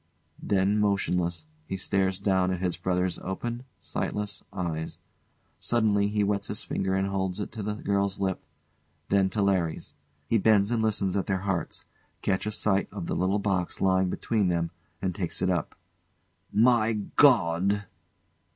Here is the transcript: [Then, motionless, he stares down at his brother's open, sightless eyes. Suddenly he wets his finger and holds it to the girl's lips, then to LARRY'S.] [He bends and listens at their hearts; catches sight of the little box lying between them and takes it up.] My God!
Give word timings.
[Then, 0.41 0.79
motionless, 0.79 1.45
he 1.67 1.77
stares 1.77 2.17
down 2.17 2.49
at 2.49 2.59
his 2.59 2.75
brother's 2.75 3.19
open, 3.19 3.65
sightless 3.81 4.43
eyes. 4.51 4.97
Suddenly 5.59 6.07
he 6.07 6.23
wets 6.23 6.47
his 6.47 6.63
finger 6.63 6.95
and 6.95 7.07
holds 7.07 7.39
it 7.39 7.51
to 7.51 7.61
the 7.61 7.75
girl's 7.75 8.19
lips, 8.19 8.41
then 9.09 9.29
to 9.29 9.43
LARRY'S.] 9.43 9.93
[He 10.27 10.39
bends 10.39 10.71
and 10.71 10.81
listens 10.81 11.15
at 11.15 11.27
their 11.27 11.41
hearts; 11.45 11.85
catches 12.23 12.57
sight 12.57 12.87
of 12.91 13.05
the 13.05 13.15
little 13.15 13.37
box 13.37 13.79
lying 13.79 14.09
between 14.09 14.47
them 14.47 14.71
and 15.03 15.13
takes 15.13 15.39
it 15.39 15.51
up.] 15.51 15.75
My 16.51 16.93
God! 16.93 17.85